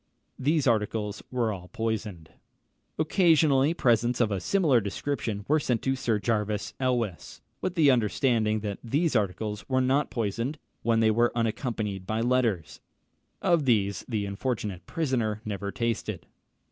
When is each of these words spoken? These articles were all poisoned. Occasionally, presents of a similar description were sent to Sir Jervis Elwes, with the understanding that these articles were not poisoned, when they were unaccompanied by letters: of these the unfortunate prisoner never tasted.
These 0.39 0.65
articles 0.65 1.21
were 1.29 1.51
all 1.53 1.67
poisoned. 1.67 2.31
Occasionally, 2.97 3.75
presents 3.75 4.19
of 4.19 4.31
a 4.31 4.39
similar 4.39 4.81
description 4.81 5.45
were 5.47 5.59
sent 5.59 5.83
to 5.83 5.95
Sir 5.95 6.17
Jervis 6.17 6.73
Elwes, 6.79 7.39
with 7.61 7.75
the 7.75 7.91
understanding 7.91 8.61
that 8.61 8.79
these 8.83 9.15
articles 9.15 9.63
were 9.69 9.79
not 9.79 10.09
poisoned, 10.09 10.57
when 10.81 11.01
they 11.01 11.11
were 11.11 11.31
unaccompanied 11.37 12.07
by 12.07 12.19
letters: 12.19 12.81
of 13.43 13.65
these 13.65 14.03
the 14.09 14.25
unfortunate 14.25 14.87
prisoner 14.87 15.39
never 15.45 15.71
tasted. 15.71 16.25